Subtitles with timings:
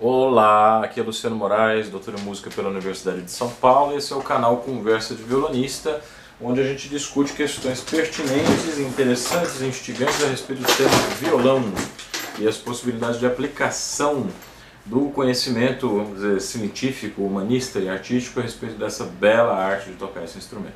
[0.00, 3.96] Olá, aqui é Luciano Moraes, doutor em música pela Universidade de São Paulo.
[3.96, 6.02] Esse é o canal Conversa de Violonista,
[6.40, 11.62] onde a gente discute questões pertinentes, interessantes e instigantes a respeito do tema violão
[12.40, 14.26] e as possibilidades de aplicação
[14.84, 20.24] do conhecimento, vamos dizer, científico, humanista e artístico a respeito dessa bela arte de tocar
[20.24, 20.74] esse instrumento.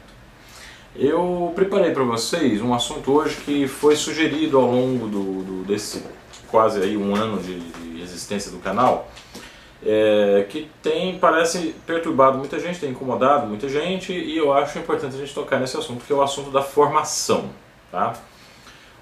[0.95, 6.05] Eu preparei para vocês um assunto hoje que foi sugerido ao longo do, do desse
[6.46, 9.09] quase aí um ano de, de existência do canal,
[9.85, 15.15] é, que tem, parece perturbado muita gente, tem incomodado muita gente, e eu acho importante
[15.15, 17.51] a gente tocar nesse assunto, que é o assunto da formação.
[17.91, 18.15] Tá?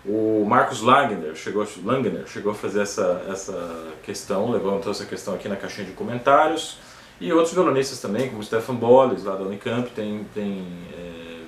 [0.04, 5.48] O Marcos Langner chegou, Langner chegou a fazer essa, essa questão, levantou essa questão aqui
[5.48, 6.78] na caixinha de comentários,
[7.20, 11.40] e outros violonistas também, como Stefan Bolles, lá da Unicamp, tem, tem é,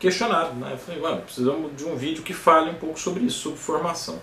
[0.00, 0.52] questionado.
[0.54, 0.72] Né?
[0.72, 4.20] Eu falei, mano, precisamos de um vídeo que fale um pouco sobre isso, sobre formação.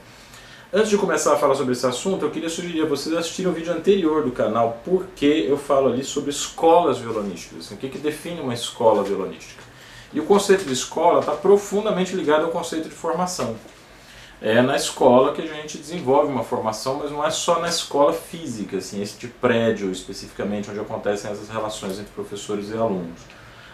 [0.73, 3.53] Antes de começar a falar sobre esse assunto, eu queria sugerir a vocês assistirem um
[3.53, 8.39] vídeo anterior do canal, porque eu falo ali sobre escolas violonísticas, o que, que define
[8.39, 9.61] uma escola violonística.
[10.13, 13.57] E o conceito de escola está profundamente ligado ao conceito de formação.
[14.41, 18.13] É na escola que a gente desenvolve uma formação, mas não é só na escola
[18.13, 23.19] física, assim, esse de prédio especificamente, onde acontecem essas relações entre professores e alunos.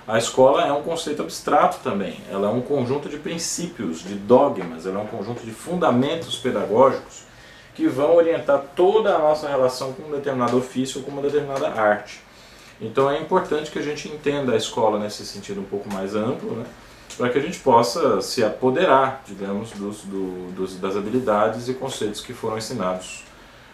[0.07, 4.85] A escola é um conceito abstrato também, ela é um conjunto de princípios, de dogmas,
[4.85, 7.23] ela é um conjunto de fundamentos pedagógicos
[7.75, 11.67] que vão orientar toda a nossa relação com um determinado ofício ou com uma determinada
[11.69, 12.21] arte.
[12.79, 16.51] Então é importante que a gente entenda a escola nesse sentido um pouco mais amplo,
[16.55, 16.65] né?
[17.17, 22.21] para que a gente possa se apoderar, digamos, dos, do, dos, das habilidades e conceitos
[22.21, 23.25] que foram ensinados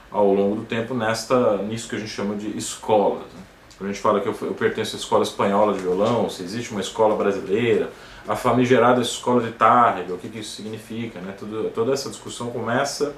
[0.09, 3.19] ao longo do tempo nesta, nisso que a gente chama de escola.
[3.19, 3.42] Né?
[3.77, 6.71] Quando a gente fala que eu, eu pertenço à escola espanhola de violão, se existe
[6.71, 7.91] uma escola brasileira,
[8.27, 11.33] a famigerada escola de Tárrega, o que, que isso significa, né?
[11.37, 13.13] Tudo, toda essa discussão começa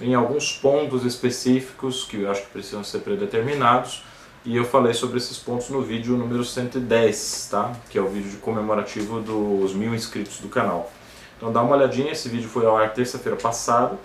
[0.00, 4.02] em alguns pontos específicos que eu acho que precisam ser predeterminados,
[4.44, 7.72] e eu falei sobre esses pontos no vídeo número 110, tá?
[7.90, 10.90] que é o vídeo comemorativo dos mil inscritos do canal.
[11.36, 13.98] Então dá uma olhadinha, esse vídeo foi ao ar terça-feira passada,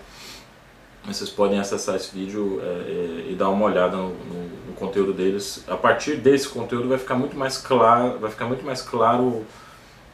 [1.06, 5.12] vocês podem acessar esse vídeo é, é, e dar uma olhada no, no, no, conteúdo
[5.12, 5.64] deles.
[5.68, 9.46] A partir desse conteúdo vai ficar muito mais claro, vai ficar muito mais claro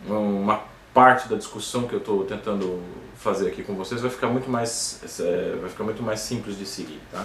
[0.07, 0.61] uma
[0.93, 2.83] parte da discussão que eu estou tentando
[3.17, 6.67] fazer aqui com vocês vai ficar muito mais é, vai ficar muito mais simples de
[6.67, 7.25] seguir, tá?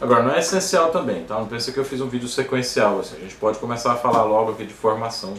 [0.00, 1.38] Agora não é essencial também, tá?
[1.38, 3.16] Não pensa que eu fiz um vídeo sequencial, assim.
[3.16, 5.34] A gente pode começar a falar logo aqui de formação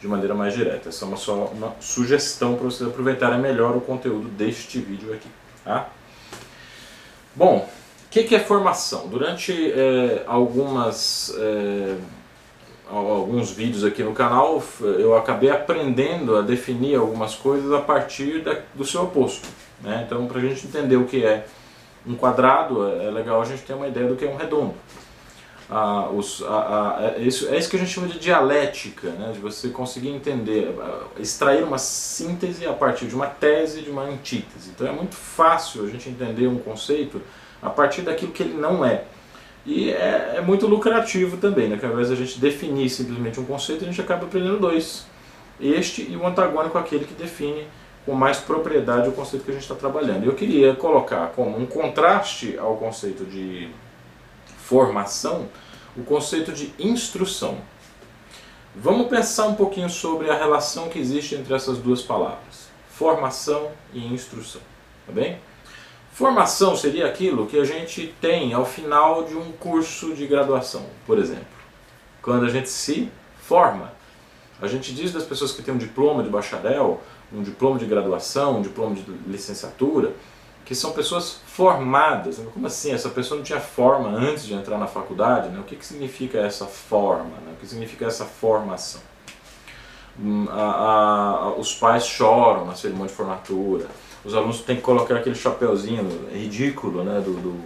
[0.00, 0.88] de maneira mais direta.
[0.88, 5.28] Essa é uma só uma sugestão para vocês aproveitarem melhor o conteúdo deste vídeo aqui,
[5.64, 5.88] tá?
[7.36, 7.68] Bom,
[8.06, 9.08] o que, que, é formação?
[9.08, 11.96] Durante é, algumas, é,
[12.88, 18.60] alguns vídeos aqui no canal, eu acabei aprendendo a definir algumas coisas a partir da,
[18.74, 19.48] do seu oposto.
[19.82, 20.04] Né?
[20.06, 21.44] Então, para a gente entender o que é
[22.06, 24.74] um quadrado, é legal a gente ter uma ideia do que é um redondo.
[25.70, 29.32] Ah, os, ah, ah, é, isso, é isso que a gente chama de dialética, né?
[29.32, 30.74] de você conseguir entender,
[31.18, 34.70] extrair uma síntese a partir de uma tese de uma antítese.
[34.70, 37.20] Então é muito fácil a gente entender um conceito
[37.62, 39.04] a partir daquilo que ele não é.
[39.64, 41.78] E é, é muito lucrativo também, né?
[41.78, 45.06] que ao invés de a gente definir simplesmente um conceito, a gente acaba aprendendo dois.
[45.58, 47.66] Este e o antagônico, aquele que define
[48.04, 50.24] com mais propriedade o conceito que a gente está trabalhando.
[50.24, 53.70] Eu queria colocar como um contraste ao conceito de
[54.66, 55.48] formação,
[55.96, 57.58] o conceito de instrução.
[58.74, 64.04] Vamos pensar um pouquinho sobre a relação que existe entre essas duas palavras, formação e
[64.06, 64.60] instrução,
[65.06, 65.38] tá bem?
[66.12, 71.18] Formação seria aquilo que a gente tem ao final de um curso de graduação, por
[71.18, 71.46] exemplo.
[72.22, 73.10] Quando a gente se
[73.42, 73.92] forma.
[74.62, 78.58] A gente diz das pessoas que têm um diploma de bacharel, um diploma de graduação,
[78.58, 80.12] um diploma de licenciatura,
[80.64, 82.40] que são pessoas formadas.
[82.52, 82.92] Como assim?
[82.92, 85.48] Essa pessoa não tinha forma antes de entrar na faculdade?
[85.48, 85.60] Né?
[85.60, 87.36] O que, que significa essa forma?
[87.44, 87.52] Né?
[87.52, 89.00] O que significa essa formação?
[90.18, 93.86] Hum, a, a, os pais choram na cerimônia de formatura.
[94.24, 97.20] Os alunos têm que colocar aquele chapeuzinho ridículo né?
[97.20, 97.64] do, do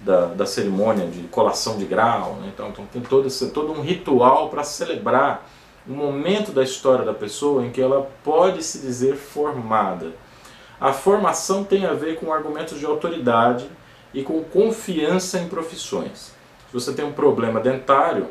[0.00, 2.34] da, da, cerimônia de colação de grau.
[2.42, 2.50] Né?
[2.52, 5.48] Então, então, tem todo, esse, todo um ritual para celebrar
[5.88, 10.12] um momento da história da pessoa em que ela pode se dizer formada.
[10.80, 13.68] A formação tem a ver com argumentos de autoridade
[14.12, 16.32] e com confiança em profissões.
[16.68, 18.28] Se você tem um problema dentário,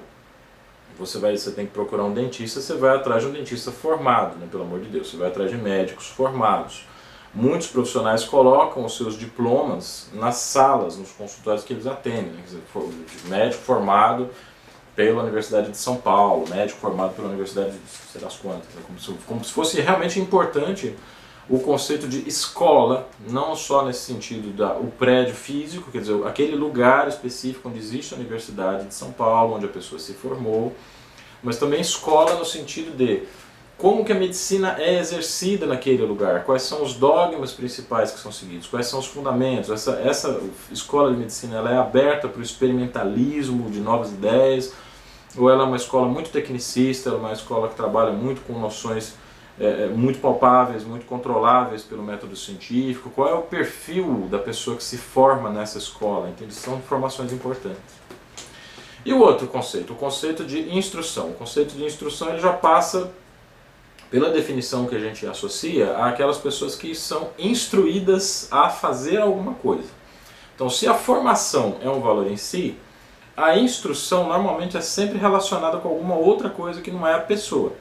[0.97, 4.37] você vai, você tem que procurar um dentista, você vai atrás de um dentista formado,
[4.37, 6.85] né, pelo amor de Deus, você vai atrás de médicos formados.
[7.33, 12.31] Muitos profissionais colocam os seus diplomas nas salas, nos consultórios que eles atendem.
[12.31, 12.43] Né,
[13.25, 14.29] médico formado
[14.95, 17.79] pela Universidade de São Paulo, médico formado pela Universidade de
[18.11, 20.95] sei lá quantas, né, como se, como se fosse realmente importante
[21.49, 26.55] o conceito de escola, não só nesse sentido da o prédio físico, quer dizer, aquele
[26.55, 30.73] lugar específico onde existe a Universidade de São Paulo, onde a pessoa se formou,
[31.41, 33.23] mas também escola no sentido de
[33.77, 38.31] como que a medicina é exercida naquele lugar, quais são os dogmas principais que são
[38.31, 39.69] seguidos, quais são os fundamentos.
[39.69, 40.39] Essa, essa
[40.71, 44.73] escola de medicina ela é aberta para o experimentalismo de novas ideias,
[45.35, 48.53] ou ela é uma escola muito tecnicista, ela é uma escola que trabalha muito com
[48.57, 49.15] noções
[49.59, 53.09] é, é, muito palpáveis, muito controláveis pelo método científico?
[53.09, 56.29] Qual é o perfil da pessoa que se forma nessa escola?
[56.29, 56.53] Entende?
[56.53, 58.03] São informações importantes.
[59.05, 61.29] E o outro conceito, o conceito de instrução.
[61.29, 63.11] O conceito de instrução ele já passa
[64.09, 69.89] pela definição que a gente associa àquelas pessoas que são instruídas a fazer alguma coisa.
[70.55, 72.77] Então, se a formação é um valor em si,
[73.35, 77.73] a instrução normalmente é sempre relacionada com alguma outra coisa que não é a pessoa.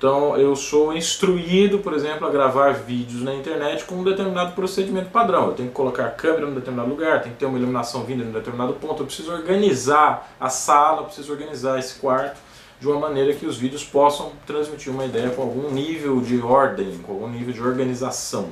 [0.00, 5.10] Então eu sou instruído, por exemplo, a gravar vídeos na internet com um determinado procedimento
[5.10, 5.48] padrão.
[5.48, 8.02] Eu tenho que colocar a câmera em um determinado lugar, tem que ter uma iluminação
[8.02, 12.40] vinda em um determinado ponto, eu preciso organizar a sala, eu preciso organizar esse quarto
[12.80, 16.96] de uma maneira que os vídeos possam transmitir uma ideia com algum nível de ordem,
[17.00, 18.48] com algum nível de organização.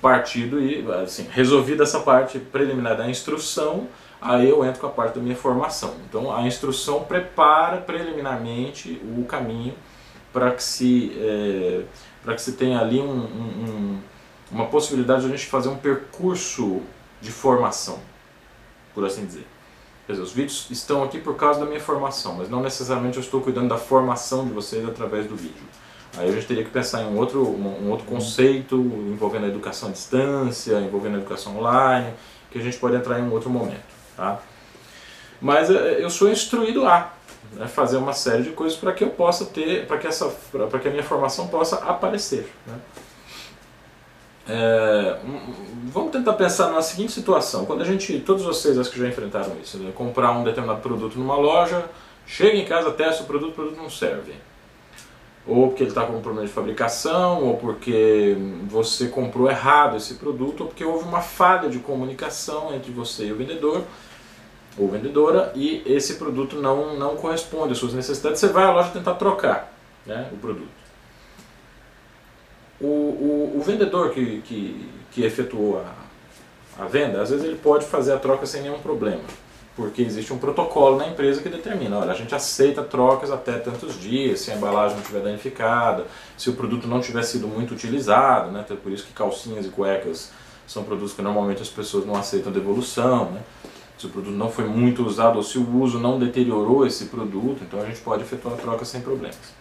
[0.00, 3.88] Partido e, assim, resolvida essa parte preliminar da instrução,
[4.20, 5.94] aí eu entro com a parte da minha formação.
[6.08, 9.74] Então a instrução prepara preliminarmente o caminho
[10.32, 11.84] para que se é,
[12.22, 14.00] para que se tenha ali um, um,
[14.50, 16.82] uma possibilidade de a gente fazer um percurso
[17.20, 17.98] de formação,
[18.94, 19.46] por assim dizer.
[20.06, 23.22] Quer dizer, os vídeos estão aqui por causa da minha formação, mas não necessariamente eu
[23.22, 25.62] estou cuidando da formação de vocês através do vídeo.
[26.16, 29.48] Aí a gente teria que pensar em um outro, um, um outro conceito envolvendo a
[29.48, 32.14] educação à distância, envolvendo a educação online,
[32.50, 33.84] que a gente pode entrar em um outro momento.
[34.16, 34.40] Tá?
[35.40, 37.12] Mas é, eu sou instruído a
[37.52, 40.78] né, fazer uma série de coisas para que eu possa ter, para que essa, para
[40.78, 42.52] que a minha formação possa aparecer.
[42.66, 42.74] Né?
[44.48, 45.18] É,
[45.92, 49.52] vamos tentar pensar na seguinte situação: quando a gente, todos vocês acho que já enfrentaram
[49.62, 49.92] isso, né?
[49.94, 51.84] comprar um determinado produto numa loja,
[52.26, 54.32] chega em casa, testa o produto, o produto não serve.
[55.46, 58.36] Ou porque ele está com um problema de fabricação, ou porque
[58.68, 63.32] você comprou errado esse produto, ou porque houve uma falha de comunicação entre você e
[63.32, 63.82] o vendedor,
[64.78, 68.90] ou vendedora e esse produto não, não corresponde às suas necessidades, você vai à loja
[68.90, 69.72] tentar trocar
[70.06, 70.78] né, o produto.
[72.80, 77.84] O, o, o vendedor que, que, que efetuou a, a venda, às vezes ele pode
[77.84, 79.24] fazer a troca sem nenhum problema,
[79.74, 84.00] porque existe um protocolo na empresa que determina, olha, a gente aceita trocas até tantos
[84.00, 88.52] dias, se a embalagem não estiver danificada, se o produto não tiver sido muito utilizado,
[88.52, 90.30] né, por isso que calcinhas e cuecas
[90.68, 93.40] são produtos que normalmente as pessoas não aceitam devolução, né,
[93.98, 97.62] se o produto não foi muito usado ou se o uso não deteriorou esse produto,
[97.62, 99.58] então a gente pode efetuar a troca sem problemas.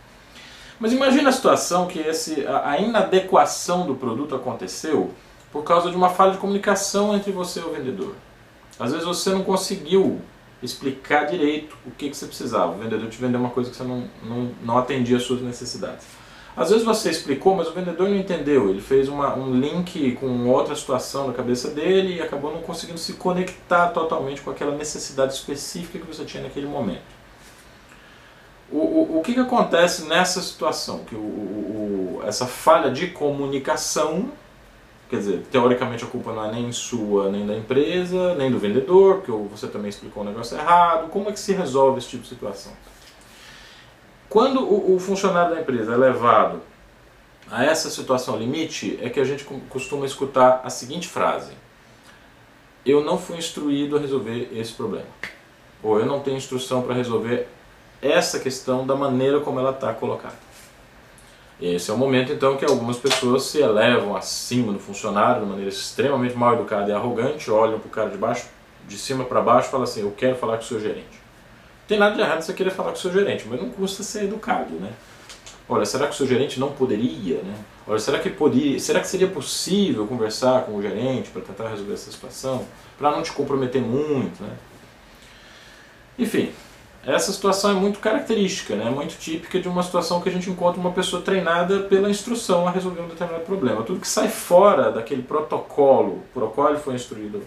[0.80, 5.12] Mas imagine a situação que esse, a inadequação do produto aconteceu
[5.52, 8.14] por causa de uma falha de comunicação entre você e o vendedor.
[8.80, 10.22] Às vezes você não conseguiu
[10.62, 12.74] explicar direito o que, que você precisava.
[12.74, 16.06] O vendedor te vendeu uma coisa que você não, não, não atendia às suas necessidades.
[16.58, 18.68] Às vezes você explicou, mas o vendedor não entendeu.
[18.68, 22.98] Ele fez uma, um link com outra situação na cabeça dele e acabou não conseguindo
[22.98, 27.16] se conectar totalmente com aquela necessidade específica que você tinha naquele momento.
[28.72, 31.06] O, o, o que, que acontece nessa situação?
[31.06, 34.32] Que o, o, essa falha de comunicação,
[35.12, 39.18] quer dizer, teoricamente a culpa não é nem sua, nem da empresa, nem do vendedor,
[39.18, 41.10] porque você também explicou o negócio errado.
[41.10, 42.74] Como é que se resolve esse tipo de situação?
[44.30, 46.62] Quando o, o funcionário da empresa é levado
[47.50, 51.54] a essa situação limite, é que a gente costuma escutar a seguinte frase:
[52.86, 55.08] Eu não fui instruído a resolver esse problema.
[55.82, 57.48] Ou eu não tenho instrução para resolver
[58.02, 60.48] essa questão da maneira como ela está colocada.
[61.60, 65.70] Esse é o momento então que algumas pessoas se elevam acima do funcionário de maneira
[65.70, 68.48] extremamente mal educada e arrogante, olham para o cara de baixo,
[68.88, 71.17] de cima para baixo e falam assim: Eu quero falar com o seu gerente
[71.88, 74.26] tem nada de errado você querer falar com o seu gerente, mas não custa ser
[74.26, 74.92] educado, né?
[75.70, 77.56] Olha, será que o seu gerente não poderia, né?
[77.86, 81.94] Olha, será que poderia, será que seria possível conversar com o gerente para tentar resolver
[81.94, 82.66] essa situação,
[82.98, 84.56] para não te comprometer muito, né?
[86.18, 86.52] Enfim,
[87.06, 88.90] essa situação é muito característica, né?
[88.90, 92.72] muito típica de uma situação que a gente encontra uma pessoa treinada pela instrução a
[92.72, 93.82] resolver um determinado problema.
[93.84, 97.42] Tudo que sai fora daquele protocolo por qual ele foi instruído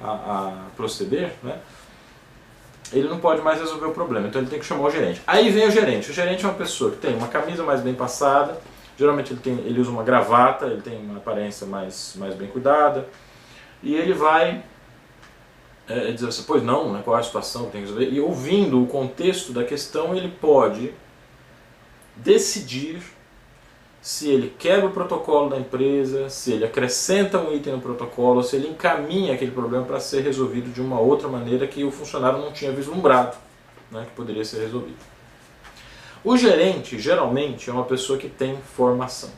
[0.00, 1.58] a, a proceder, né?
[2.92, 5.22] Ele não pode mais resolver o problema, então ele tem que chamar o gerente.
[5.26, 6.10] Aí vem o gerente.
[6.10, 8.58] O gerente é uma pessoa que tem uma camisa mais bem passada,
[8.96, 13.06] geralmente ele, tem, ele usa uma gravata, ele tem uma aparência mais, mais bem cuidada,
[13.82, 14.62] e ele vai
[15.88, 18.20] é, dizer assim, pois não, né, qual é a situação que tem que resolver, e
[18.20, 20.92] ouvindo o contexto da questão, ele pode
[22.16, 23.02] decidir
[24.00, 28.56] se ele quebra o protocolo da empresa, se ele acrescenta um item no protocolo, se
[28.56, 32.52] ele encaminha aquele problema para ser resolvido de uma outra maneira que o funcionário não
[32.52, 33.36] tinha vislumbrado
[33.90, 34.98] né, que poderia ser resolvido.
[36.24, 39.30] O gerente, geralmente, é uma pessoa que tem formação.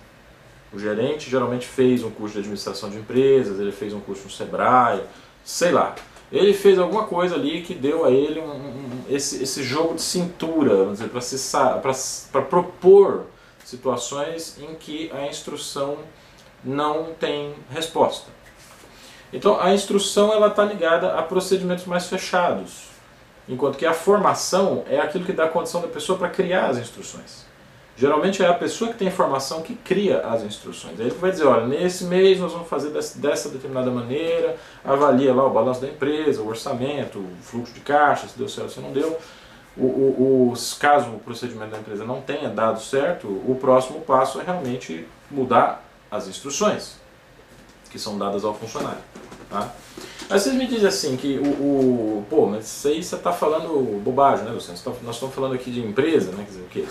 [0.73, 4.31] O gerente geralmente fez um curso de administração de empresas, ele fez um curso no
[4.31, 5.03] Sebrae,
[5.45, 5.95] sei lá.
[6.31, 10.03] Ele fez alguma coisa ali que deu a ele um, um, esse, esse jogo de
[10.03, 10.87] cintura,
[12.31, 13.27] para propor
[13.71, 15.99] situações em que a instrução
[16.63, 18.29] não tem resposta.
[19.33, 22.89] Então a instrução ela está ligada a procedimentos mais fechados,
[23.49, 26.79] enquanto que a formação é aquilo que dá a condição da pessoa para criar as
[26.79, 27.49] instruções.
[27.97, 30.99] Geralmente é a pessoa que tem formação que cria as instruções.
[30.99, 35.51] Ele vai dizer, olha, nesse mês nós vamos fazer dessa determinada maneira, avalia lá o
[35.51, 39.19] balanço da empresa, o orçamento, o fluxo de caixa, se deu certo, se não deu.
[39.77, 44.41] O, o, o, caso o procedimento da empresa não tenha dado certo, o próximo passo
[44.41, 46.97] é realmente mudar as instruções
[47.89, 49.03] que são dadas ao funcionário.
[49.49, 49.73] Tá?
[50.29, 54.01] Mas vocês me dizem assim que o, o pô, mas isso aí você está falando
[54.01, 54.79] bobagem, né, Luciano?
[54.79, 56.45] Tá, nós estamos falando aqui de empresa, né?
[56.45, 56.89] Quer dizer, que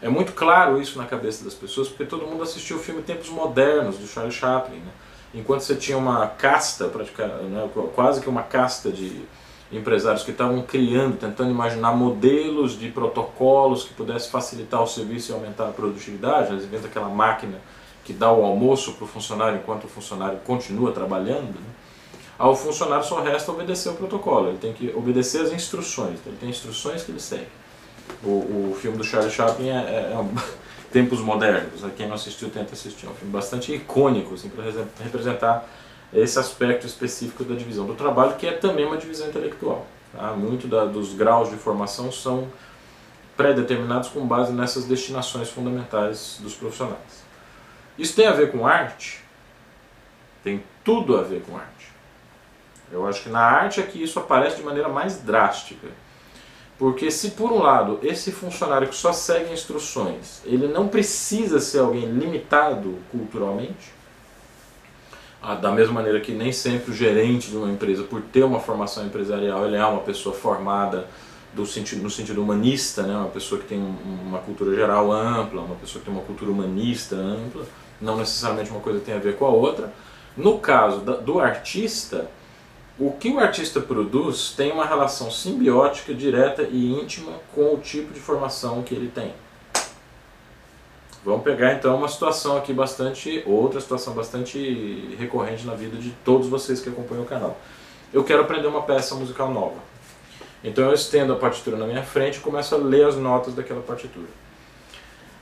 [0.00, 3.28] é muito claro isso na cabeça das pessoas, porque todo mundo assistiu o filme Tempos
[3.28, 4.78] Modernos, do Charlie Chaplin.
[4.78, 4.92] Né?
[5.34, 9.24] Enquanto você tinha uma casta, praticamente, né, quase que uma casta de
[9.70, 15.34] empresários que estavam criando, tentando imaginar modelos de protocolos que pudessem facilitar o serviço e
[15.34, 17.60] aumentar a produtividade, eles inventam aquela máquina
[18.04, 21.54] que dá o almoço para o funcionário enquanto o funcionário continua trabalhando.
[21.54, 21.66] Né?
[22.38, 26.48] Ao funcionário só resta obedecer o protocolo, ele tem que obedecer as instruções, ele tem
[26.48, 27.48] instruções que ele segue.
[28.22, 28.28] O,
[28.70, 30.32] o filme do Charlie Chaplin é, é, é um,
[30.92, 31.90] tempos modernos, né?
[31.96, 34.64] quem não assistiu tenta assistir, é um filme bastante icônico assim, para
[35.02, 35.68] representar
[36.12, 39.86] esse aspecto específico da divisão do trabalho, que é também uma divisão intelectual.
[40.12, 40.32] Tá?
[40.32, 42.48] Muito da, dos graus de formação são
[43.36, 47.24] pré-determinados com base nessas destinações fundamentais dos profissionais.
[47.98, 49.22] Isso tem a ver com arte?
[50.42, 51.92] Tem tudo a ver com arte.
[52.90, 55.88] Eu acho que na arte é que isso aparece de maneira mais drástica.
[56.78, 61.78] Porque se por um lado esse funcionário que só segue instruções, ele não precisa ser
[61.78, 63.95] alguém limitado culturalmente,
[65.60, 69.06] da mesma maneira que nem sempre o gerente de uma empresa, por ter uma formação
[69.06, 71.06] empresarial, ele é uma pessoa formada
[71.54, 73.16] do sentido, no sentido humanista, né?
[73.16, 77.16] uma pessoa que tem uma cultura geral ampla, uma pessoa que tem uma cultura humanista
[77.16, 77.64] ampla,
[78.00, 79.92] não necessariamente uma coisa tem a ver com a outra.
[80.36, 82.28] No caso do artista,
[82.98, 88.12] o que o artista produz tem uma relação simbiótica, direta e íntima com o tipo
[88.12, 89.32] de formação que ele tem.
[91.26, 96.46] Vamos pegar então uma situação aqui bastante, outra situação bastante recorrente na vida de todos
[96.46, 97.58] vocês que acompanham o canal.
[98.14, 99.74] Eu quero aprender uma peça musical nova.
[100.62, 103.80] Então eu estendo a partitura na minha frente e começo a ler as notas daquela
[103.80, 104.28] partitura.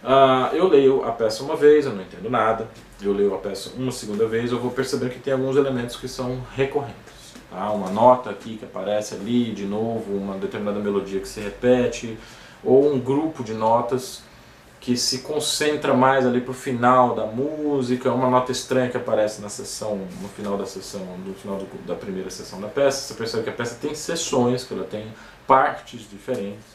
[0.03, 2.67] Uh, eu leio a peça uma vez, eu não entendo nada.
[3.03, 6.09] Eu leio a peça uma segunda vez, eu vou perceber que tem alguns elementos que
[6.09, 7.35] são recorrentes.
[7.51, 7.71] Tá?
[7.73, 12.19] Uma nota aqui que aparece ali de novo, uma determinada melodia que se repete,
[12.65, 14.23] ou um grupo de notas
[14.85, 19.41] que se concentra mais ali para o final da música, uma nota estranha que aparece
[19.41, 23.15] na sessão, no final da sessão, no final do, da primeira sessão da peça, você
[23.15, 25.07] percebe que a peça tem sessões, que ela tem
[25.47, 26.67] partes diferentes.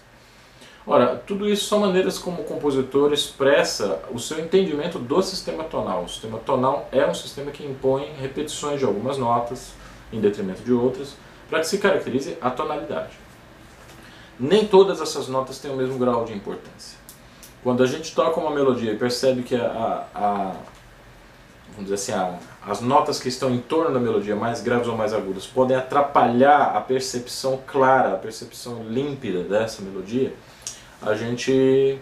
[0.87, 6.05] Ora, tudo isso são maneiras como o compositor expressa o seu entendimento do sistema tonal.
[6.05, 9.73] O sistema tonal é um sistema que impõe repetições de algumas notas
[10.11, 11.13] em detrimento de outras,
[11.47, 13.19] para que se caracterize a tonalidade.
[14.39, 16.98] Nem todas essas notas têm o mesmo grau de importância.
[17.63, 20.55] Quando a gente toca uma melodia e percebe que a, a, a
[21.71, 22.37] vamos dizer assim, a,
[22.69, 26.75] as notas que estão em torno da melodia, mais graves ou mais agudas, podem atrapalhar
[26.75, 30.33] a percepção clara, a percepção límpida dessa melodia,
[31.01, 31.99] a gente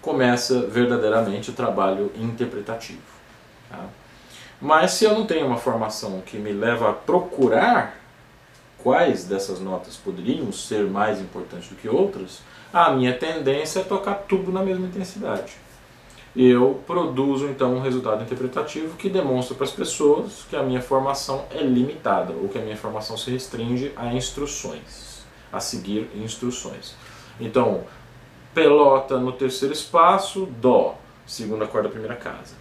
[0.00, 3.00] começa verdadeiramente o trabalho interpretativo.
[3.70, 3.84] Tá?
[4.60, 7.98] Mas se eu não tenho uma formação que me leva a procurar
[8.78, 12.40] quais dessas notas poderiam ser mais importantes do que outras,
[12.74, 15.52] a minha tendência é tocar tudo na mesma intensidade.
[16.34, 21.44] Eu produzo então um resultado interpretativo que demonstra para as pessoas que a minha formação
[21.52, 26.96] é limitada, ou que a minha formação se restringe a instruções, a seguir instruções.
[27.38, 27.84] Então,
[28.52, 32.56] pelota no terceiro espaço, dó, segunda corda, primeira casa.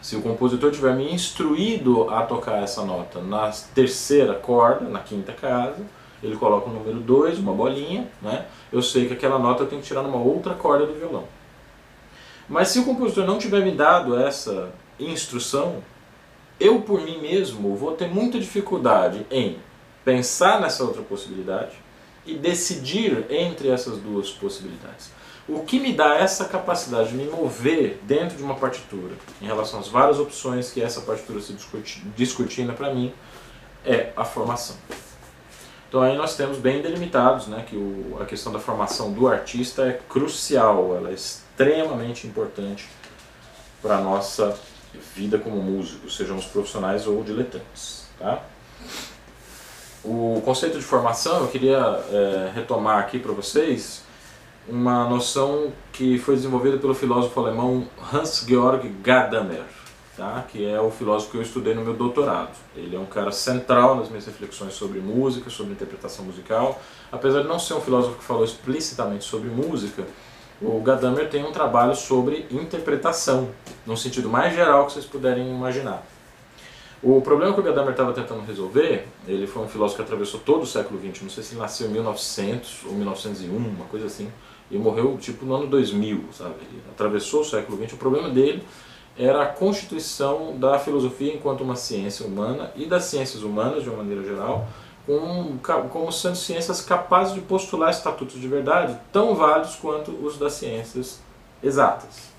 [0.00, 5.32] Se o compositor tiver me instruído a tocar essa nota na terceira corda, na quinta
[5.32, 5.84] casa,
[6.22, 8.46] ele coloca o número 2, uma bolinha, né?
[8.72, 11.24] eu sei que aquela nota eu tenho que tirar numa outra corda do violão.
[12.48, 15.82] Mas se o compositor não tiver me dado essa instrução,
[16.58, 19.56] eu por mim mesmo vou ter muita dificuldade em
[20.04, 21.72] pensar nessa outra possibilidade
[22.26, 25.10] e decidir entre essas duas possibilidades.
[25.48, 29.80] O que me dá essa capacidade de me mover dentro de uma partitura, em relação
[29.80, 31.56] às várias opções que essa partitura se
[32.14, 33.12] discutindo para mim,
[33.84, 34.76] é a formação.
[35.90, 39.82] Então aí nós temos bem delimitados né, que o, a questão da formação do artista
[39.82, 42.88] é crucial, ela é extremamente importante
[43.82, 44.56] para a nossa
[45.16, 48.04] vida como músicos, sejamos profissionais ou diletantes.
[48.20, 48.40] Tá?
[50.04, 54.04] O conceito de formação eu queria é, retomar aqui para vocês
[54.68, 59.64] uma noção que foi desenvolvida pelo filósofo alemão Hans-Georg Gadamer,
[60.20, 60.44] tá?
[60.46, 62.54] que é o filósofo que eu estudei no meu doutorado.
[62.76, 66.78] Ele é um cara central nas minhas reflexões sobre música, sobre interpretação musical.
[67.10, 70.04] Apesar de não ser um filósofo que falou explicitamente sobre música,
[70.60, 73.48] o Gadamer tem um trabalho sobre interpretação,
[73.86, 76.06] no sentido mais geral que vocês puderem imaginar.
[77.02, 80.64] O problema que o Gadamer estava tentando resolver, ele foi um filósofo que atravessou todo
[80.64, 84.30] o século XX, não sei se ele nasceu em 1900 ou 1901, uma coisa assim,
[84.70, 86.56] e morreu tipo no ano 2000, sabe?
[86.70, 87.94] Ele atravessou o século XX.
[87.94, 88.62] O problema dele
[89.20, 93.98] era a constituição da filosofia enquanto uma ciência humana e das ciências humanas, de uma
[93.98, 94.66] maneira geral,
[95.06, 95.58] com,
[95.90, 101.20] como sendo ciências capazes de postular estatutos de verdade tão válidos quanto os das ciências
[101.62, 102.30] exatas.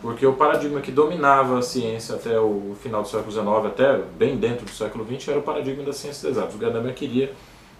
[0.00, 4.38] Porque o paradigma que dominava a ciência até o final do século XIX, até bem
[4.38, 6.54] dentro do século XX, era o paradigma das ciências exatas.
[6.54, 7.34] O Gadamer queria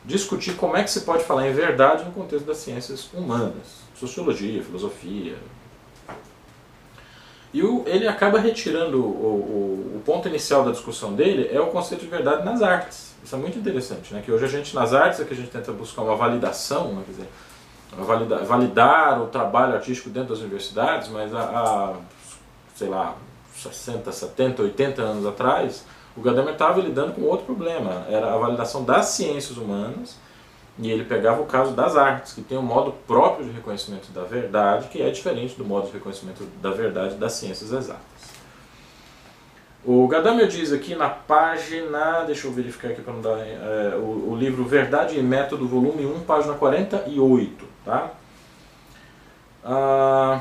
[0.05, 4.63] discutir como é que se pode falar em verdade no contexto das ciências humanas, sociologia,
[4.63, 5.37] filosofia.
[7.53, 11.67] E o, ele acaba retirando o, o, o, ponto inicial da discussão dele é o
[11.67, 13.15] conceito de verdade nas artes.
[13.25, 14.23] Isso é muito interessante, né?
[14.25, 17.03] que hoje a gente nas artes é que a gente tenta buscar uma validação, né?
[17.05, 17.29] quer dizer,
[17.99, 21.95] validar, validar o trabalho artístico dentro das universidades, mas há, há
[22.75, 23.17] sei lá,
[23.55, 25.85] 60, 70, 80 anos atrás,
[26.17, 30.17] o Gadamer estava lidando com outro problema, era a validação das ciências humanas,
[30.81, 34.23] e ele pegava o caso das artes, que tem um modo próprio de reconhecimento da
[34.23, 38.41] verdade, que é diferente do modo de reconhecimento da verdade das ciências exatas.
[39.85, 44.31] O Gadamer diz aqui na página, deixa eu verificar aqui para não dar, é, o,
[44.31, 48.11] o, livro Verdade e Método, volume 1, página 48, tá?
[49.65, 50.41] Ah,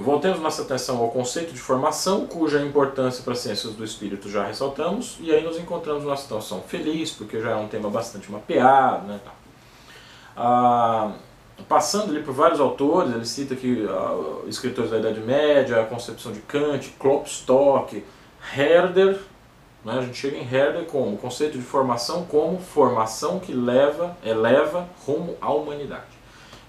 [0.00, 4.46] Voltemos nossa atenção ao conceito de formação, cuja importância para as ciências do espírito já
[4.46, 9.06] ressaltamos, e aí nos encontramos numa situação feliz, porque já é um tema bastante mapeado.
[9.06, 9.20] Né?
[10.36, 11.12] Ah,
[11.68, 16.32] passando ali por vários autores, ele cita aqui ah, escritores da Idade Média, a concepção
[16.32, 18.02] de Kant, Klopstock,
[18.56, 19.20] Herder,
[19.84, 19.98] né?
[19.98, 25.36] a gente chega em Herder como conceito de formação como formação que leva, eleva rumo
[25.40, 26.19] à humanidade.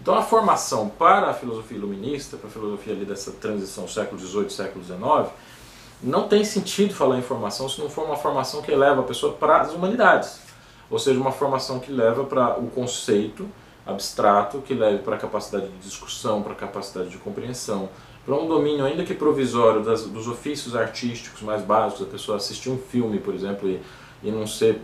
[0.01, 4.49] Então a formação para a filosofia iluminista, para a filosofia ali dessa transição século XVIII,
[4.49, 5.31] século XIX,
[6.01, 9.33] não tem sentido falar em formação se não for uma formação que leva a pessoa
[9.33, 10.41] para as humanidades.
[10.89, 13.47] Ou seja, uma formação que leva para o conceito
[13.85, 17.87] abstrato, que leve para a capacidade de discussão, para a capacidade de compreensão,
[18.25, 22.69] para um domínio ainda que provisório das, dos ofícios artísticos mais básicos, a pessoa assistir
[22.69, 23.79] um filme, por exemplo, e,
[24.23, 24.81] e não ser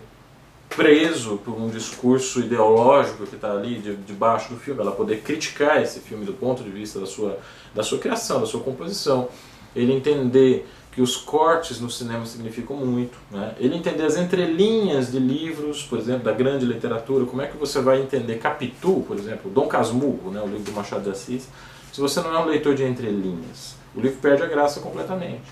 [0.69, 5.81] preso por um discurso ideológico que está ali de, debaixo do filme, ela poder criticar
[5.81, 7.39] esse filme do ponto de vista da sua,
[7.73, 9.29] da sua criação, da sua composição,
[9.75, 13.53] ele entender que os cortes no cinema significam muito, né?
[13.59, 17.79] ele entender as entrelinhas de livros, por exemplo, da grande literatura, como é que você
[17.79, 21.47] vai entender Capitu, por exemplo, Dom Casmurro, né, o livro do Machado de Assis,
[21.93, 23.75] se você não é um leitor de entrelinhas.
[23.95, 25.45] O livro perde a graça completamente.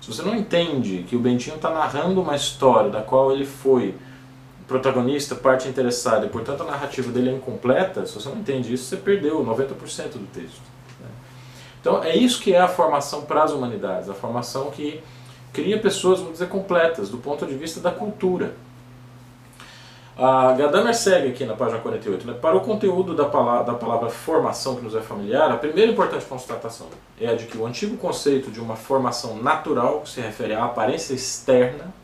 [0.00, 3.94] Se você não entende que o Bentinho está narrando uma história da qual ele foi
[4.68, 8.84] protagonista, parte interessada, e portanto a narrativa dele é incompleta, se você não entende isso,
[8.84, 10.60] você perdeu 90% do texto.
[11.00, 11.08] Né?
[11.80, 15.02] Então é isso que é a formação para as humanidades, a formação que
[15.54, 18.54] cria pessoas, vamos dizer, completas, do ponto de vista da cultura.
[20.16, 22.26] A Gadamer segue aqui na página 48.
[22.26, 22.34] Né?
[22.34, 26.24] Para o conteúdo da palavra, da palavra formação que nos é familiar, a primeira importante
[26.26, 26.88] constatação
[27.20, 30.64] é a de que o antigo conceito de uma formação natural, que se refere à
[30.64, 31.94] aparência externa,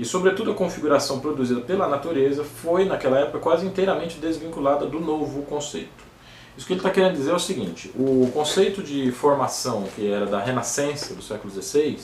[0.00, 5.42] e, sobretudo, a configuração produzida pela natureza foi, naquela época, quase inteiramente desvinculada do novo
[5.42, 6.08] conceito.
[6.56, 10.24] Isso que ele está querendo dizer é o seguinte: o conceito de formação, que era
[10.24, 11.98] da Renascença do século XVI,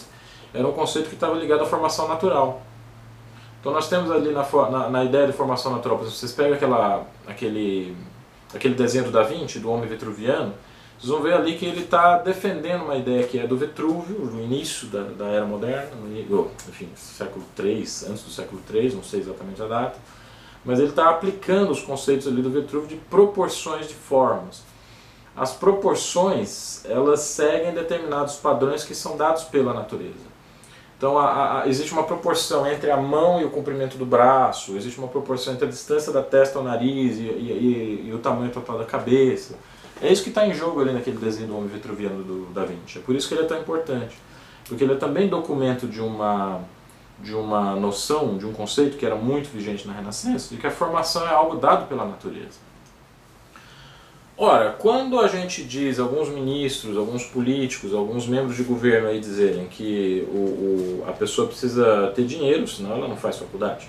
[0.53, 2.61] era um conceito que estava ligado à formação natural.
[3.61, 7.97] Então, nós temos ali na, na, na ideia de formação natural, vocês pegam aquela, aquele,
[8.55, 10.53] aquele desenho do Da Vinci, do homem vitruviano,
[10.99, 14.43] vocês vão ver ali que ele está defendendo uma ideia que é do Vitrúvio, no
[14.43, 19.21] início da, da Era Moderna, no, enfim, século III, antes do século III, não sei
[19.21, 19.99] exatamente a data,
[20.65, 24.63] mas ele está aplicando os conceitos ali do Vitrúvio de proporções de formas.
[25.37, 30.35] As proporções, elas seguem determinados padrões que são dados pela natureza.
[30.97, 34.99] Então a, a, existe uma proporção entre a mão e o comprimento do braço, existe
[34.99, 38.51] uma proporção entre a distância da testa ao nariz e, e, e, e o tamanho
[38.51, 39.57] total da cabeça
[40.01, 42.99] É isso que está em jogo ali naquele desenho do homem vitruviano do Da Vinci.
[42.99, 44.17] É por isso que ele é tão importante.
[44.69, 46.61] Porque ele é também documento de uma,
[47.21, 50.71] de uma noção, de um conceito que era muito vigente na Renascença, de que a
[50.71, 52.67] formação é algo dado pela natureza.
[54.39, 59.67] Ora, quando a gente diz, alguns ministros, alguns políticos, alguns membros de governo aí dizerem
[59.67, 63.89] que o, o, a pessoa precisa ter dinheiro, senão ela não faz faculdade,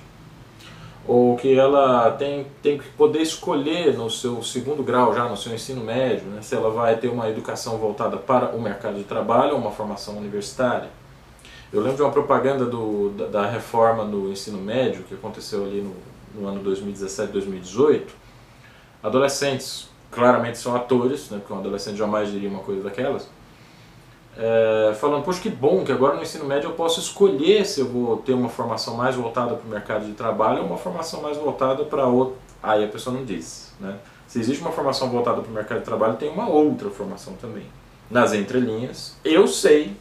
[1.07, 5.53] ou que ela tem, tem que poder escolher no seu segundo grau, já no seu
[5.53, 9.53] ensino médio, né, se ela vai ter uma educação voltada para o mercado de trabalho
[9.53, 10.89] ou uma formação universitária.
[11.71, 15.81] Eu lembro de uma propaganda do, da, da reforma do ensino médio que aconteceu ali
[15.81, 15.95] no,
[16.41, 18.13] no ano 2017, 2018.
[19.01, 23.29] Adolescentes claramente são atores, né, porque um adolescente jamais diria uma coisa daquelas,
[24.37, 27.87] é, falando, poxa, que bom que agora no ensino médio eu posso escolher se eu
[27.87, 31.37] vou ter uma formação mais voltada para o mercado de trabalho ou uma formação mais
[31.37, 32.35] voltada para outro.
[32.61, 33.73] Aí a pessoa não diz.
[33.79, 33.97] Né?
[34.27, 37.65] Se existe uma formação voltada para o mercado de trabalho, tem uma outra formação também.
[38.11, 39.97] Nas entrelinhas, eu sei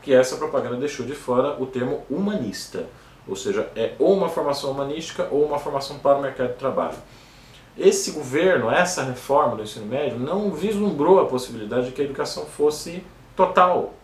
[0.00, 2.86] que essa propaganda deixou de fora o termo humanista.
[3.26, 6.98] Ou seja, é ou uma formação humanística ou uma formação para o mercado de trabalho.
[7.76, 12.44] Esse governo, essa reforma do ensino médio, não vislumbrou a possibilidade de que a educação
[12.44, 13.02] fosse
[13.36, 13.94] total,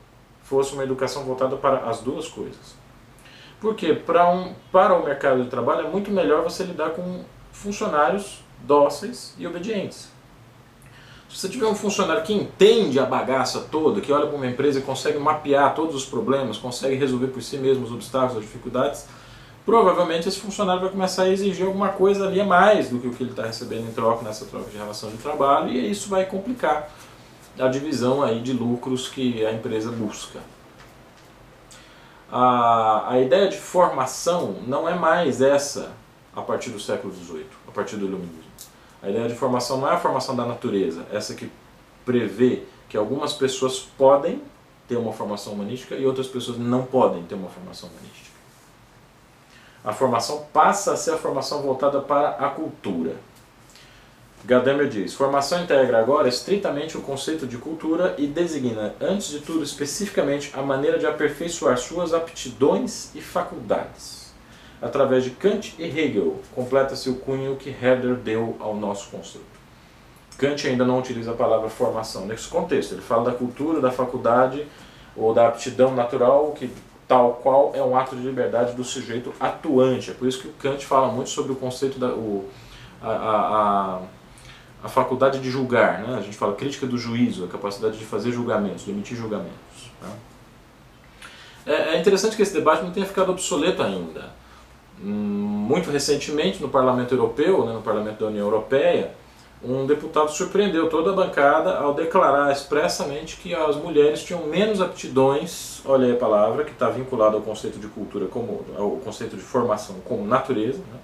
[0.43, 2.77] fosse uma educação voltada para as duas coisas.
[3.61, 8.43] Porque para, um, para o mercado de trabalho é muito melhor você lidar com funcionários
[8.65, 10.11] dóceis e obedientes.
[11.29, 14.79] Se você tiver um funcionário que entende a bagaça toda, que olha para uma empresa
[14.79, 19.07] e consegue mapear todos os problemas, consegue resolver por si mesmo os obstáculos, as dificuldades,
[19.67, 23.11] provavelmente esse funcionário vai começar a exigir alguma coisa ali a mais do que o
[23.11, 26.25] que ele está recebendo em troca nessa troca de relação de trabalho e isso vai
[26.25, 26.91] complicar
[27.59, 30.41] a divisão aí de lucros que a empresa busca.
[32.31, 35.93] A, a ideia de formação não é mais essa
[36.35, 38.49] a partir do século XVIII, a partir do iluminismo.
[39.03, 41.51] A ideia de formação não é a formação da natureza, essa que
[42.05, 44.43] prevê que algumas pessoas podem
[44.89, 48.29] ter uma formação humanística e outras pessoas não podem ter uma formação humanística
[49.85, 53.17] a formação passa a ser a formação voltada para a cultura.
[54.45, 59.63] Gadamer diz: formação integra agora estritamente o conceito de cultura e designa, antes de tudo,
[59.63, 64.33] especificamente a maneira de aperfeiçoar suas aptidões e faculdades.
[64.81, 69.59] Através de Kant e Hegel, completa-se o cunho que Herder deu ao nosso conceito.
[70.39, 74.65] Kant ainda não utiliza a palavra formação nesse contexto, ele fala da cultura, da faculdade
[75.17, 76.71] ou da aptidão natural que
[77.09, 80.11] tal qual é um ato de liberdade do sujeito atuante.
[80.11, 82.49] É por isso que o Kant fala muito sobre o conceito da o,
[83.03, 84.01] a, a, a,
[84.87, 86.03] faculdade de julgar.
[86.03, 86.17] Né?
[86.17, 89.91] A gente fala crítica do juízo, a capacidade de fazer julgamentos, de emitir julgamentos.
[90.01, 90.11] Né?
[91.67, 94.31] É, é interessante que esse debate não tenha ficado obsoleto ainda.
[95.03, 99.13] Hum, muito recentemente, no Parlamento Europeu, né, no Parlamento da União Europeia,
[99.63, 105.83] um deputado surpreendeu toda a bancada ao declarar expressamente que as mulheres tinham menos aptidões,
[105.85, 109.43] olha aí a palavra, que está vinculada ao conceito de cultura, como, ao conceito de
[109.43, 110.79] formação como natureza.
[110.79, 110.99] Né?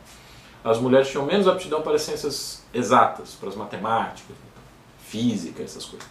[0.65, 4.35] As mulheres tinham menos aptidão para as ciências exatas, para as matemáticas,
[5.07, 6.09] física, essas coisas.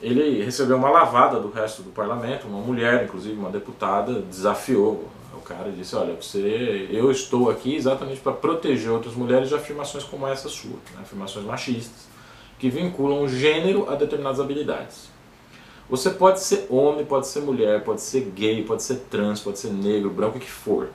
[0.00, 5.08] Ele recebeu uma lavada do resto do parlamento, uma mulher, inclusive uma deputada, desafiou
[5.42, 10.04] cara e disse, olha, você, eu estou aqui exatamente para proteger outras mulheres de afirmações
[10.04, 11.02] como essa sua, né?
[11.02, 12.08] afirmações machistas,
[12.58, 15.10] que vinculam o gênero a determinadas habilidades.
[15.90, 19.70] Você pode ser homem, pode ser mulher, pode ser gay, pode ser trans, pode ser
[19.72, 20.88] negro, branco, o que for.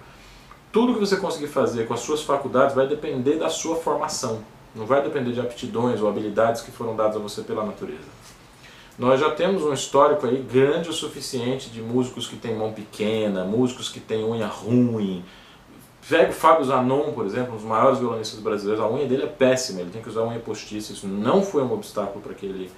[0.78, 4.44] Tudo que você conseguir fazer com as suas faculdades vai depender da sua formação.
[4.76, 8.06] Não vai depender de aptidões ou habilidades que foram dadas a você pela natureza.
[8.96, 13.44] Nós já temos um histórico aí grande o suficiente de músicos que têm mão pequena,
[13.44, 15.26] músicos que têm unha ruim.
[16.08, 19.26] Pega o Fábio Zanon, por exemplo, um dos maiores violonistas brasileiros, a unha dele é
[19.26, 22.72] péssima, ele tem que usar unha postiça, isso não foi um obstáculo para que ele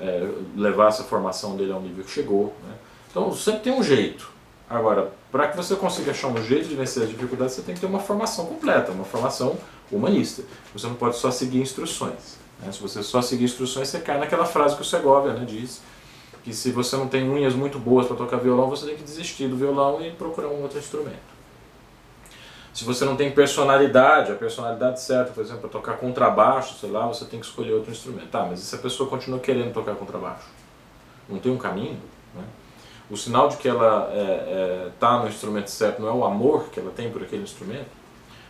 [0.00, 2.54] é, levasse a formação dele ao nível que chegou.
[2.66, 2.74] Né?
[3.10, 4.35] Então sempre tem um jeito.
[4.68, 7.80] Agora, para que você consiga achar um jeito de vencer as dificuldades, você tem que
[7.80, 9.56] ter uma formação completa, uma formação
[9.90, 10.42] humanista.
[10.72, 12.36] Você não pode só seguir instruções.
[12.60, 12.72] Né?
[12.72, 15.80] Se você só seguir instruções, você cai naquela frase que o Segovia né, diz,
[16.42, 19.48] que se você não tem unhas muito boas para tocar violão, você tem que desistir
[19.48, 21.36] do violão e procurar um outro instrumento.
[22.72, 27.06] Se você não tem personalidade, a personalidade certa, por exemplo, para tocar contrabaixo, sei lá,
[27.06, 28.28] você tem que escolher outro instrumento.
[28.28, 30.46] Tá, mas e se a pessoa continua querendo tocar contrabaixo?
[31.28, 31.98] Não tem um caminho?
[32.34, 32.44] Né?
[33.10, 36.24] O sinal de que ela está é, é, tá no instrumento certo não é o
[36.24, 37.88] amor que ela tem por aquele instrumento?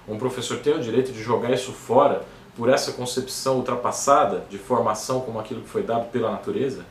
[0.09, 2.23] Um professor tem o direito de jogar isso fora
[2.57, 6.85] por essa concepção ultrapassada de formação como aquilo que foi dado pela natureza?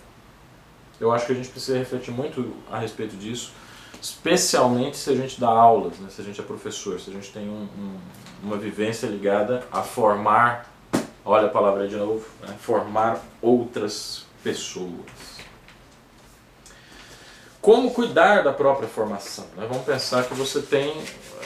[1.00, 3.52] Eu acho que a gente precisa refletir muito a respeito disso,
[4.02, 6.08] especialmente se a gente dá aulas, né?
[6.10, 7.98] se a gente é professor, se a gente tem um, um,
[8.44, 10.70] uma vivência ligada a formar
[11.28, 12.56] Olha a palavra de novo, né?
[12.60, 15.35] formar outras pessoas.
[17.66, 19.44] Como cuidar da própria formação?
[19.58, 19.66] Né?
[19.68, 20.94] Vamos pensar que você tem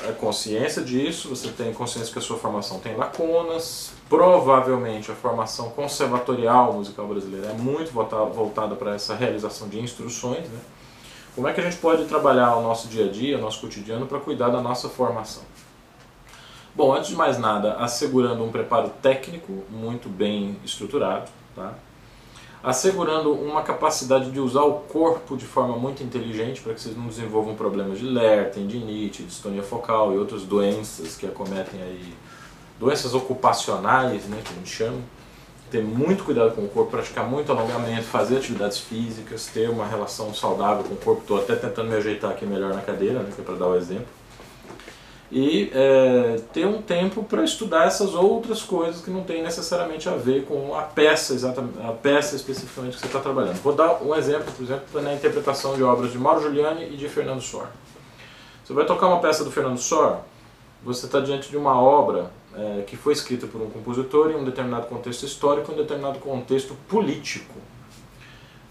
[0.06, 5.70] a consciência disso, você tem consciência que a sua formação tem lacunas, provavelmente a formação
[5.70, 10.46] conservatorial musical brasileira é muito voltada para essa realização de instruções.
[10.50, 10.60] Né?
[11.34, 14.06] Como é que a gente pode trabalhar o nosso dia a dia, o nosso cotidiano,
[14.06, 15.44] para cuidar da nossa formação?
[16.76, 21.76] Bom, antes de mais nada, assegurando um preparo técnico muito bem estruturado, tá?
[22.64, 27.08] Assegurando uma capacidade de usar o corpo de forma muito inteligente para que vocês não
[27.08, 32.14] desenvolvam problemas de LER, tendinite, distonia focal e outras doenças que acometem aí,
[32.78, 34.98] doenças ocupacionais, né, que a gente chama.
[35.72, 40.34] Ter muito cuidado com o corpo, praticar muito alongamento, fazer atividades físicas, ter uma relação
[40.34, 41.22] saudável com o corpo.
[41.22, 43.76] Estou até tentando me ajeitar aqui melhor na cadeira, né, que é para dar o
[43.76, 44.19] exemplo
[45.32, 50.16] e é, ter um tempo para estudar essas outras coisas que não tem necessariamente a
[50.16, 53.62] ver com a peça exatamente a peça especificamente que você está trabalhando.
[53.62, 57.08] Vou dar um exemplo, por exemplo, na interpretação de obras de Mauro Giuliani e de
[57.08, 57.68] Fernando Sor.
[58.64, 60.18] Você vai tocar uma peça do Fernando Sor,
[60.84, 64.44] você está diante de uma obra é, que foi escrita por um compositor em um
[64.44, 67.54] determinado contexto histórico, em um determinado contexto político.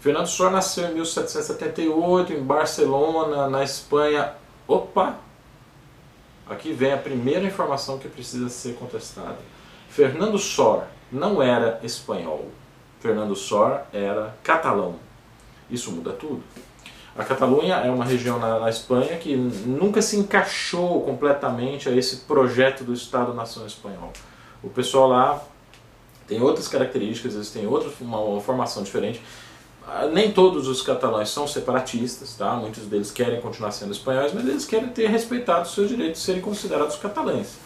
[0.01, 4.33] Fernando Sor nasceu em 1778 em Barcelona, na Espanha.
[4.67, 5.17] Opa,
[6.49, 9.37] Aqui vem a primeira informação que precisa ser contestada.
[9.87, 12.47] Fernando Sor não era espanhol.
[12.99, 14.95] Fernando Sor era catalão.
[15.69, 16.43] Isso muda tudo.
[17.17, 22.17] A Catalunha é uma região na, na, Espanha que nunca se encaixou completamente a esse
[22.17, 24.13] projeto do Estado-nação espanhol.
[24.63, 25.43] O pessoal lá
[26.27, 29.21] tem outras características, eles têm outra, uma, uma formação diferente.
[30.11, 32.55] Nem todos os catalães são separatistas, tá?
[32.55, 36.25] muitos deles querem continuar sendo espanhóis, mas eles querem ter respeitado os seus direitos de
[36.25, 37.57] serem considerados catalães.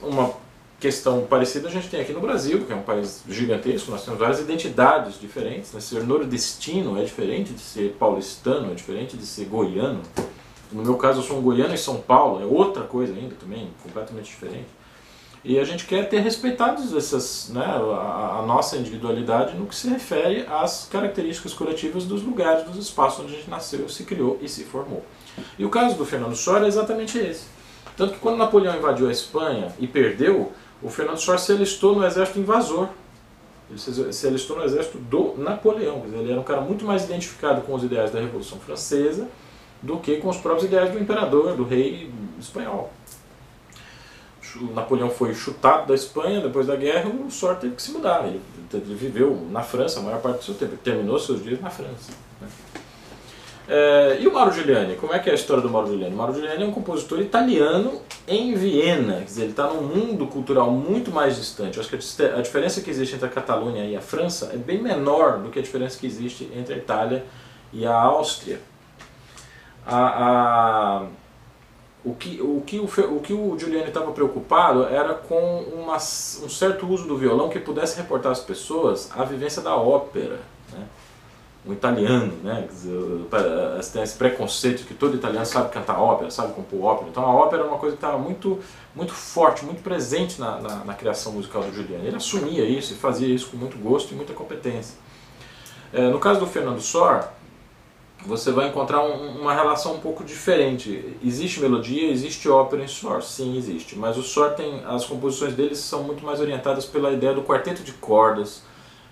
[0.00, 0.32] Uma
[0.80, 4.18] questão parecida a gente tem aqui no Brasil, que é um país gigantesco, nós temos
[4.18, 5.72] várias identidades diferentes.
[5.72, 5.80] Né?
[5.80, 10.00] Ser nordestino é diferente de ser paulistano, é diferente de ser goiano.
[10.72, 13.68] No meu caso, eu sou um goiano em São Paulo, é outra coisa ainda também,
[13.82, 14.68] completamente diferente.
[15.42, 19.88] E a gente quer ter respeitados essas, né, a, a, nossa individualidade no que se
[19.88, 24.48] refere às características coletivas dos lugares, dos espaços onde a gente nasceu, se criou e
[24.48, 25.02] se formou.
[25.58, 27.46] E o caso do Fernando Sor é exatamente esse.
[27.96, 32.04] Tanto que quando Napoleão invadiu a Espanha e perdeu, o Fernando Sor se alistou no
[32.04, 32.88] exército invasor.
[33.70, 36.02] Ele se alistou no exército do Napoleão.
[36.04, 39.26] Ele era um cara muito mais identificado com os ideais da Revolução Francesa
[39.80, 42.92] do que com os próprios ideais do imperador, do rei espanhol
[44.56, 48.26] o Napoleão foi chutado da Espanha depois da guerra, o Sor teve que se mudar.
[48.26, 48.40] Ele,
[48.72, 52.12] ele, viveu na França a maior parte do seu tempo, terminou seus dias na França.
[52.40, 52.48] Né?
[53.68, 54.96] É, e o Mauro Giuliani?
[54.96, 56.12] Como é que é a história do Mauro Giuliani?
[56.12, 60.26] O Mauro Giuliani é um compositor italiano em Viena, quer dizer, ele está num mundo
[60.26, 61.76] cultural muito mais distante.
[61.76, 64.56] Eu acho que a, a diferença que existe entre a Catalunha e a França é
[64.56, 67.24] bem menor do que a diferença que existe entre a Itália
[67.72, 68.60] e a Áustria.
[69.86, 71.19] a, a
[72.04, 76.48] o que o, que o, o, que o Giuliani estava preocupado era com uma, um
[76.48, 80.40] certo uso do violão que pudesse reportar às pessoas a vivência da ópera.
[80.72, 80.86] Né?
[81.66, 82.66] Um italiano, né?
[83.92, 87.10] tem esse preconceito que todo italiano sabe cantar ópera, sabe compor ópera.
[87.10, 88.58] Então a ópera é uma coisa que estava muito,
[88.94, 92.06] muito forte, muito presente na, na, na, criação musical do Giuliani.
[92.06, 94.96] Ele assumia isso e fazia isso com muito gosto e muita competência.
[95.92, 97.28] É, no caso do Fernando Sor,
[98.24, 101.16] você vai encontrar um, uma relação um pouco diferente.
[101.24, 105.74] Existe melodia, existe ópera em Sor, sim existe, mas o Sor tem as composições dele
[105.74, 108.62] são muito mais orientadas pela ideia do quarteto de cordas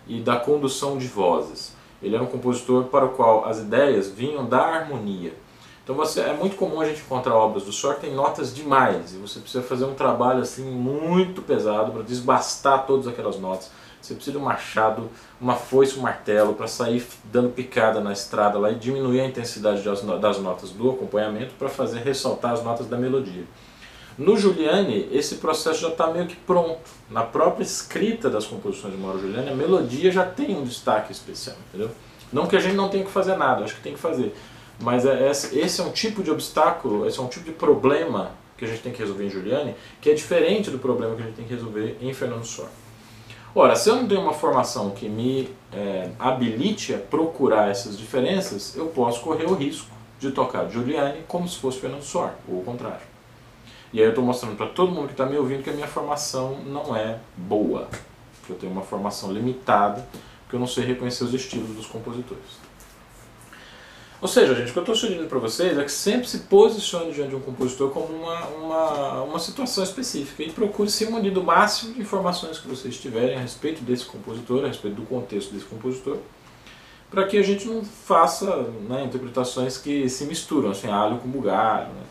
[0.07, 1.77] e da condução de vozes.
[2.03, 5.33] Ele era um compositor para o qual as ideias vinham da harmonia.
[5.83, 9.15] Então você, é muito comum a gente encontrar obras do Sor que tem notas demais
[9.15, 14.15] e você precisa fazer um trabalho assim muito pesado para desbastar todas aquelas notas você
[14.15, 18.71] precisa de um machado, uma foice, um martelo para sair dando picada na estrada lá
[18.71, 23.45] e diminuir a intensidade das notas do acompanhamento para fazer ressaltar as notas da melodia.
[24.19, 26.81] No Giuliani, esse processo já está meio que pronto.
[27.09, 31.57] Na própria escrita das composições de Mauro Giuliani, a melodia já tem um destaque especial,
[31.69, 31.91] entendeu?
[32.33, 34.35] Não que a gente não tenha que fazer nada, acho que tem que fazer.
[34.81, 38.65] Mas é, esse é um tipo de obstáculo, esse é um tipo de problema que
[38.65, 41.37] a gente tem que resolver em Giuliani, que é diferente do problema que a gente
[41.37, 42.69] tem que resolver em Fernando Sor.
[43.55, 48.77] Ora, se eu não tenho uma formação que me é, habilite a procurar essas diferenças,
[48.77, 52.65] eu posso correr o risco de tocar Giuliani como se fosse Fernando Sor, ou o
[52.65, 53.07] contrário.
[53.93, 55.87] E aí eu estou mostrando para todo mundo que está me ouvindo que a minha
[55.87, 57.89] formação não é boa,
[58.45, 60.07] que eu tenho uma formação limitada,
[60.49, 62.68] que eu não sei reconhecer os estilos dos compositores.
[64.21, 67.13] Ou seja, gente, o que eu estou sugerindo para vocês é que sempre se posicione
[67.13, 71.43] diante de um compositor como uma, uma, uma situação específica e procure se munir do
[71.43, 75.67] máximo de informações que vocês tiverem a respeito desse compositor, a respeito do contexto desse
[75.67, 76.19] compositor,
[77.09, 78.57] para que a gente não faça
[78.89, 81.87] né, interpretações que se misturam, assim, alho com bugalho.
[81.87, 82.03] Né,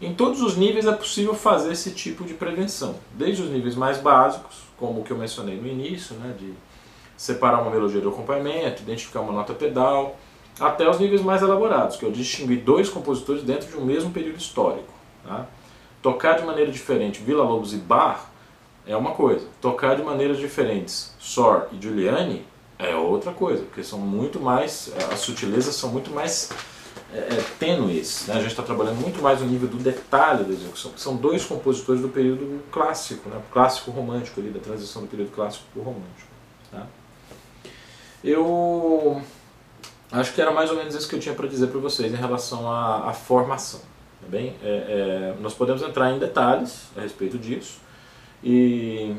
[0.00, 3.98] em todos os níveis é possível fazer esse tipo de prevenção, desde os níveis mais
[3.98, 6.52] básicos, como o que eu mencionei no início, né, de
[7.16, 10.16] separar uma melodia do acompanhamento, identificar uma nota pedal,
[10.58, 14.38] até os níveis mais elaborados, que eu distingui dois compositores dentro de um mesmo período
[14.38, 14.92] histórico.
[15.24, 15.46] Tá?
[16.02, 18.26] Tocar de maneira diferente Vila Lobos e Bach
[18.86, 22.44] é uma coisa, tocar de maneiras diferentes Sor e Giuliani
[22.78, 26.50] é outra coisa, porque são muito mais, é, as sutilezas são muito mais
[27.12, 28.26] é, é, tênues.
[28.26, 28.34] Né?
[28.34, 32.02] A gente está trabalhando muito mais no nível do detalhe da execução, são dois compositores
[32.02, 33.40] do período clássico, né?
[33.50, 36.28] clássico romântico, ali, da transição do período clássico para o romântico.
[36.70, 36.86] Tá?
[38.22, 39.22] Eu
[40.12, 42.16] acho que era mais ou menos isso que eu tinha para dizer para vocês em
[42.16, 43.80] relação à, à formação.
[44.20, 44.56] Tá bem?
[44.62, 47.80] É, é, nós podemos entrar em detalhes a respeito disso
[48.42, 49.14] e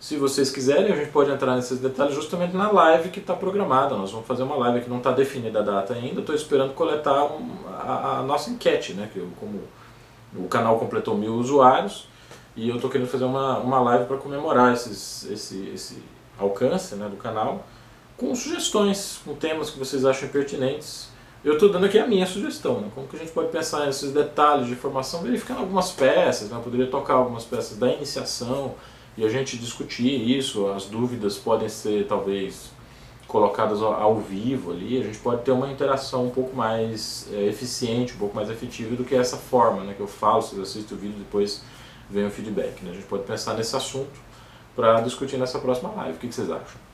[0.00, 3.94] se vocês quiserem a gente pode entrar nesses detalhes justamente na live que está programada.
[3.96, 6.20] Nós vamos fazer uma live que não está definida a data ainda.
[6.20, 9.10] Estou esperando coletar um, a, a, nossa enquete, né?
[9.12, 9.60] Que eu, como
[10.34, 12.08] o canal completou mil usuários
[12.56, 16.02] e eu estou querendo fazer uma, uma live para comemorar esses, esse, esse
[16.38, 17.64] alcance né, do canal
[18.20, 21.08] com sugestões, com temas que vocês acham pertinentes.
[21.42, 22.90] Eu estou dando aqui a minha sugestão, né?
[22.94, 26.60] como que a gente pode pensar nesses detalhes de formação, verificando algumas peças, né?
[26.62, 28.74] poderia tocar algumas peças da iniciação
[29.16, 32.70] e a gente discutir isso, as dúvidas podem ser talvez
[33.26, 38.12] colocadas ao vivo ali, a gente pode ter uma interação um pouco mais é, eficiente,
[38.12, 39.94] um pouco mais efetiva do que essa forma né?
[39.94, 41.62] que eu falo, vocês assistem o vídeo depois
[42.10, 42.84] vem o feedback.
[42.84, 42.90] Né?
[42.90, 44.20] A gente pode pensar nesse assunto
[44.76, 46.89] para discutir nessa próxima live, o que, que vocês acham?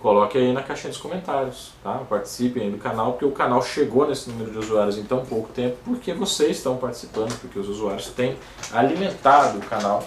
[0.00, 1.94] Coloque aí na caixinha dos comentários, tá?
[2.08, 5.52] Participem aí do canal, porque o canal chegou nesse número de usuários em tão pouco
[5.52, 8.36] tempo, porque vocês estão participando, porque os usuários têm
[8.72, 10.06] alimentado o canal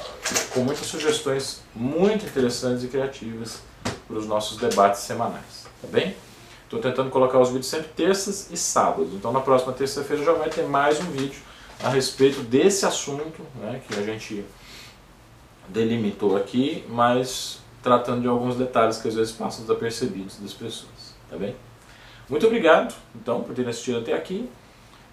[0.53, 3.61] com muitas sugestões muito interessantes e criativas
[4.07, 6.15] para os nossos debates semanais, tá bem?
[6.63, 10.49] Estou tentando colocar os vídeos sempre terças e sábados, então na próxima terça-feira já vai
[10.49, 11.41] ter mais um vídeo
[11.83, 14.45] a respeito desse assunto, né, que a gente
[15.67, 21.37] delimitou aqui, mas tratando de alguns detalhes que às vezes passam desapercebidos das pessoas, tá
[21.37, 21.55] bem?
[22.29, 24.49] Muito obrigado, então, por ter assistido até aqui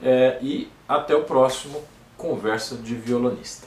[0.02, 1.82] é, e até o próximo
[2.16, 3.66] Conversa de Violonista.